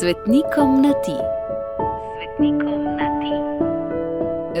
Svetnikom 0.00 0.82
na 0.82 0.92
ti. 0.92 1.16
Svetnikom 2.16 2.84
na 2.84 3.08
ti. 3.20 3.34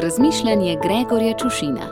Razmišljanje 0.00 0.76
Gregorja 0.82 1.34
Čušina. 1.38 1.86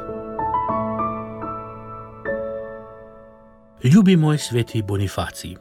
Ljubi 3.83 4.17
moj 4.17 4.39
sveti 4.39 4.83
Bonifacij. 4.83 5.57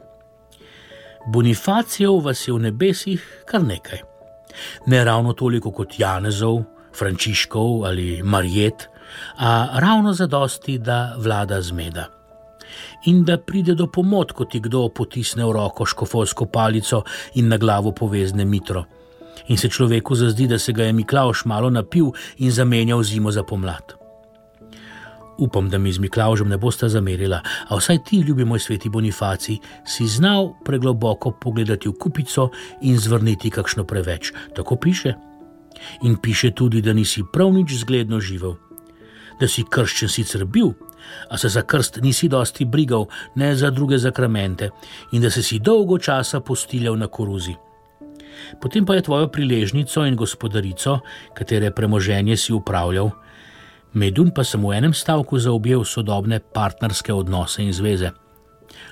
Bonifacijev 1.32 2.12
vas 2.24 2.48
je 2.48 2.54
v 2.54 2.58
nebesih 2.58 3.42
kar 3.46 3.62
nekaj. 3.62 3.98
Ne 4.86 5.04
ravno 5.04 5.32
toliko 5.32 5.70
kot 5.70 5.98
Janezov, 5.98 6.62
Frančiškov 6.98 7.84
ali 7.84 8.22
Marjet, 8.22 8.88
a 9.38 9.68
ravno 9.80 10.12
zadosti, 10.12 10.78
da 10.78 11.14
vlada 11.18 11.62
zmeda 11.62 12.23
in 13.06 13.24
da 13.24 13.38
pride 13.38 13.74
do 13.74 13.86
pomot, 13.86 14.32
ko 14.32 14.44
ti 14.44 14.60
kdo 14.60 14.88
potisne 14.88 15.44
v 15.44 15.52
roko 15.52 15.86
škofovsko 15.86 16.46
palico 16.46 17.04
in 17.34 17.48
na 17.48 17.56
glavo 17.56 17.92
povezne 17.92 18.44
mitro. 18.44 18.84
In 19.48 19.58
se 19.58 19.68
človeku 19.68 20.14
zazdi, 20.14 20.46
da 20.46 20.58
se 20.58 20.72
ga 20.72 20.84
je 20.84 20.92
Miklaš 20.92 21.44
malo 21.44 21.70
napil 21.70 22.12
in 22.38 22.50
zamenjal 22.50 23.02
zimo 23.02 23.30
za 23.30 23.42
pomlad. 23.42 23.94
Upam, 25.38 25.68
da 25.70 25.78
mi 25.78 25.92
z 25.92 25.98
Miklažem 25.98 26.48
ne 26.48 26.58
boste 26.58 26.88
zamerila, 26.88 27.40
a 27.68 27.76
vsaj 27.76 27.98
ti, 28.06 28.20
ljubi 28.20 28.44
moj 28.44 28.60
sveti 28.60 28.88
Bonifaci, 28.88 29.58
si 29.86 30.06
znal 30.06 30.52
pregloboko 30.64 31.30
pogledati 31.30 31.88
v 31.88 31.98
kupico 31.98 32.50
in 32.82 32.98
zvrniti 32.98 33.50
kakšno 33.50 33.84
preveč. 33.84 34.32
Tako 34.54 34.76
piše. 34.76 35.14
In 36.02 36.16
piše 36.16 36.50
tudi, 36.50 36.80
da 36.80 36.92
nisi 36.92 37.22
prav 37.32 37.52
nič 37.52 37.74
zgledno 37.82 38.20
živel. 38.20 38.54
Da 39.40 39.48
si 39.48 39.64
krščen 39.70 40.08
sicer 40.08 40.44
bil, 40.44 40.70
a 41.28 41.38
se 41.38 41.48
za 41.48 41.62
krst 41.62 42.00
nisi 42.02 42.28
dosti 42.28 42.64
brigal, 42.64 43.06
ne 43.34 43.54
za 43.56 43.70
druge 43.70 43.98
zakramente, 43.98 44.70
in 45.12 45.22
da 45.22 45.30
si 45.30 45.42
si 45.42 45.58
dolgo 45.58 45.98
časa 45.98 46.40
postiljal 46.40 46.98
na 46.98 47.06
koruzi. 47.06 47.54
Potem 48.60 48.86
pa 48.86 48.94
je 48.94 49.02
tvojo 49.02 49.28
priležnico 49.28 50.04
in 50.06 50.16
gospodarico, 50.16 50.98
katere 51.34 51.70
premoženje 51.70 52.36
si 52.36 52.52
upravljal, 52.52 53.10
medun 53.92 54.30
pa 54.34 54.44
sem 54.44 54.62
v 54.62 54.74
enem 54.74 54.94
stavku 54.94 55.38
zaobjel 55.38 55.84
sodobne 55.84 56.40
partnerske 56.40 57.14
odnose 57.14 57.62
in 57.62 57.72
zveze. 57.72 58.10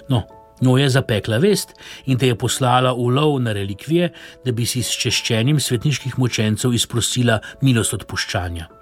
No, 0.08 0.22
njo 0.60 0.76
je 0.78 0.88
zapekla 0.90 1.38
vest 1.38 1.74
in 2.06 2.18
te 2.18 2.26
je 2.26 2.38
poslala 2.38 2.92
v 2.92 3.10
lov 3.10 3.40
na 3.42 3.52
relikvije, 3.52 4.12
da 4.44 4.52
bi 4.52 4.66
si 4.66 4.82
s 4.82 4.94
češčenjem 4.94 5.60
svetniških 5.60 6.18
mučencev 6.18 6.74
izprosila 6.74 7.40
milost 7.62 7.94
odpuščanja 7.94 8.81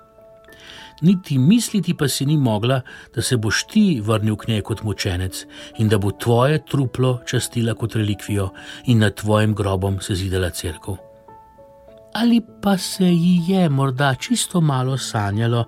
niti 1.01 1.39
misliti 1.39 1.95
pa 1.95 2.09
si 2.09 2.27
ni 2.27 2.37
mogla, 2.37 2.81
da 3.15 3.23
se 3.23 3.37
boš 3.37 3.65
ti 3.67 4.01
vrnil 4.05 4.37
k 4.37 4.49
njej 4.49 4.63
kot 4.63 4.83
mučenec 4.83 5.45
in 5.79 5.89
da 5.89 5.99
bo 5.99 6.11
tvoje 6.11 6.65
truplo 6.65 7.21
častila 7.27 7.75
kot 7.75 7.97
relikvijo 7.97 8.51
in 8.87 8.99
nad 8.99 9.15
tvojim 9.15 9.55
grobom 9.55 10.01
se 10.01 10.15
zidela 10.15 10.51
crkva. 10.51 10.97
Ali 12.15 12.41
pa 12.63 12.79
se 12.79 13.05
ji 13.05 13.43
je 13.47 13.69
morda 13.69 14.15
čisto 14.15 14.61
malo 14.61 14.99
sanjalo, 14.99 15.65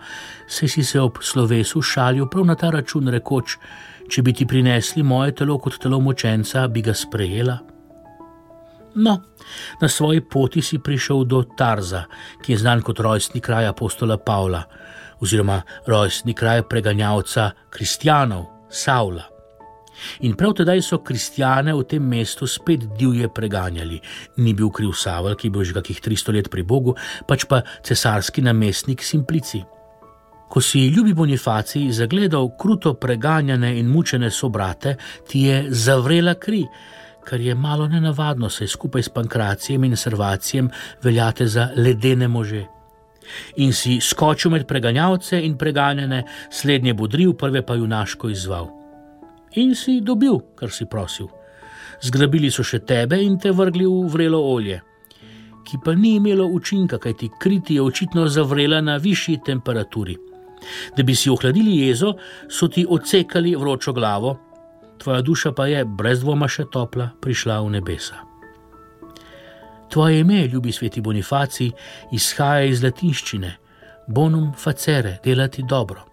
se 0.49 0.69
si 0.69 0.85
se 0.85 1.01
ob 1.01 1.13
slovesu 1.21 1.83
šalil 1.83 2.27
prav 2.27 2.47
na 2.47 2.55
ta 2.55 2.71
račun, 2.71 3.09
rekoč: 3.09 3.57
Če 4.11 4.23
bi 4.23 4.33
ti 4.33 4.47
prinesli 4.47 5.03
moje 5.03 5.35
telo 5.35 5.59
kot 5.59 5.79
telo 5.79 6.01
mučenca, 6.01 6.67
bi 6.69 6.83
ga 6.83 6.95
sprejela. 6.95 7.59
No, 8.95 9.19
na 9.81 9.89
svoji 9.89 10.21
poti 10.21 10.63
si 10.63 10.79
prišel 10.79 11.25
do 11.25 11.43
Tarza, 11.57 12.05
ki 12.45 12.53
je 12.53 12.59
znan 12.59 12.83
kot 12.83 13.01
rojstni 13.01 13.41
kraj 13.41 13.67
apostola 13.73 14.19
Pavla 14.19 14.65
oziroma 15.23 15.63
rojstni 15.87 16.35
kraj 16.35 16.63
preganjavca 16.69 17.51
kristjanov, 17.71 18.47
Saula. 18.71 19.29
In 20.27 20.35
prav 20.37 20.55
tedaj 20.59 20.81
so 20.83 20.99
kristjane 21.05 21.75
v 21.77 21.85
tem 21.87 22.03
mestu 22.09 22.47
spet 22.47 22.89
divje 22.99 23.29
preganjali. 23.29 24.01
Ni 24.37 24.55
bil 24.55 24.71
kriv 24.75 24.97
Saul, 24.99 25.37
ki 25.37 25.47
je 25.47 25.53
bil 25.53 25.65
že 25.65 25.77
kakih 25.77 26.01
300 26.01 26.35
let 26.35 26.51
pri 26.51 26.65
Bogu, 26.67 26.97
pač 27.29 27.45
pa 27.47 27.63
cesarski 27.85 28.43
namestnik 28.43 29.05
Simplici. 29.05 29.63
Ko 30.51 30.61
si 30.61 30.89
ljubi 30.89 31.15
Bonifacij 31.15 31.93
zagledal 31.93 32.51
kruto 32.59 32.95
preganjane 32.95 33.79
in 33.79 33.89
mučene 33.89 34.31
sobrate, 34.31 34.97
ti 35.29 35.47
je 35.49 35.67
zavrela 35.71 36.35
kri, 36.35 36.67
kar 37.25 37.41
je 37.41 37.55
malo 37.55 37.89
nenavadno, 37.89 38.51
saj 38.51 38.69
skupaj 38.69 39.03
s 39.03 39.09
pankracijem 39.09 39.85
in 39.85 39.97
servacijem 39.97 40.71
veljate 41.03 41.47
za 41.47 41.69
ledene 41.77 42.29
može 42.29 42.67
in 43.57 43.73
si 43.73 44.01
skočil 44.01 44.51
med 44.51 44.67
preganjalce 44.67 45.41
in 45.41 45.57
preganjene, 45.59 46.25
slednje 46.51 46.95
bodril, 46.95 47.35
prve 47.35 47.63
pa 47.67 47.75
junaško 47.75 48.29
izval. 48.29 48.69
In 49.55 49.75
si 49.75 50.01
dobil, 50.01 50.39
kar 50.57 50.71
si 50.71 50.87
prosil. 50.87 51.29
Zgrabili 52.03 52.51
so 52.51 52.65
še 52.65 52.83
tebe 52.89 53.21
in 53.23 53.39
te 53.39 53.53
vrgli 53.53 53.87
v 53.87 54.09
vrelo 54.11 54.41
olje, 54.53 54.81
ki 55.63 55.79
pa 55.85 55.95
ni 55.95 56.17
imelo 56.17 56.49
učinka, 56.51 56.99
kajti 56.99 57.31
kriti 57.41 57.77
je 57.79 57.83
očitno 57.83 58.27
zavrela 58.29 58.81
na 58.81 58.97
višji 58.97 59.39
temperaturi. 59.47 60.17
Da 60.97 61.03
bi 61.03 61.15
si 61.15 61.31
ohladili 61.31 61.79
jezo, 61.87 62.15
so 62.49 62.69
ti 62.69 62.87
odsekali 62.89 63.55
vročo 63.57 63.93
glavo, 63.93 64.37
tvoja 65.03 65.23
duša 65.23 65.53
pa 65.53 65.67
je, 65.67 65.85
brez 65.85 66.23
dvoma 66.23 66.49
še 66.49 66.69
topla, 66.73 67.11
prišla 67.21 67.61
v 67.63 67.75
nebesa. 67.77 68.23
Tvoje 69.93 70.21
ime, 70.21 70.47
ljubi 70.47 70.73
sveti 70.73 71.01
Bonifaci, 71.01 71.73
izhaja 72.13 72.65
iz 72.65 72.83
latinščine: 72.83 73.53
bonum 74.09 74.53
facere, 74.57 75.19
delati 75.25 75.63
dobro. 75.69 76.07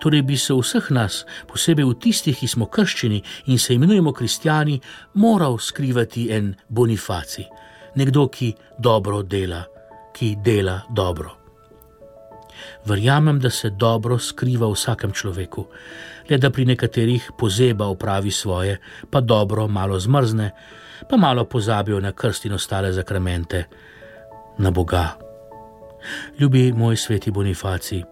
Torej 0.00 0.22
bi 0.22 0.36
se 0.38 0.54
vseh 0.54 0.90
nas, 0.94 1.24
posebej 1.50 1.84
v 1.84 1.98
tistih, 2.00 2.38
ki 2.38 2.48
smo 2.48 2.70
krščeni 2.70 3.22
in 3.50 3.58
se 3.58 3.74
imenujemo 3.74 4.12
kristijani, 4.12 4.80
moral 5.14 5.58
skrivati 5.58 6.30
en 6.32 6.54
Bonifaci, 6.68 7.44
nekdo, 7.98 8.28
ki 8.28 8.54
dobro 8.78 9.22
dela, 9.22 9.64
ki 10.14 10.36
dela 10.44 10.80
dobro. 10.88 11.43
Verjamem, 12.86 13.40
da 13.40 13.50
se 13.50 13.70
dobro 13.70 14.18
skriva 14.18 14.68
v 14.68 14.76
vsakem 14.76 15.12
človeku, 15.12 15.66
le 16.30 16.38
da 16.38 16.50
pri 16.50 16.64
nekaterih 16.64 17.30
pozeba 17.38 17.88
opravi 17.88 18.30
svoje, 18.30 18.78
pa 19.10 19.20
dobro 19.20 19.68
malo 19.68 19.98
zmrzne, 20.00 20.50
pa 21.08 21.16
malo 21.16 21.44
pozabijo 21.44 22.00
na 22.00 22.12
krst 22.12 22.44
in 22.44 22.52
ostale 22.52 22.92
zakramente, 22.92 23.64
na 24.58 24.70
Boga. 24.70 25.16
Ljubi 26.38 26.72
moj 26.72 26.96
sveti 26.96 27.30
Bonifaci, 27.30 28.02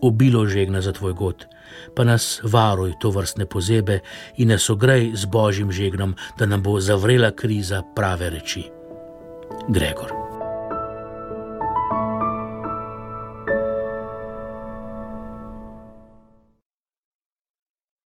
obilo 0.00 0.46
žegna 0.46 0.80
za 0.80 0.92
tvoj 0.92 1.12
god, 1.12 1.46
pa 1.96 2.04
nas 2.04 2.40
varuj 2.42 2.94
to 3.00 3.10
vrstne 3.10 3.46
pozebe 3.46 4.00
in 4.36 4.48
nas 4.48 4.70
ogrej 4.70 5.10
z 5.14 5.24
božjim 5.24 5.72
žegnom, 5.72 6.16
da 6.38 6.46
nam 6.46 6.62
bo 6.62 6.80
zavrela 6.80 7.30
kriza 7.30 7.82
prave 7.94 8.30
reči. 8.30 8.70
Gregor. 9.68 10.23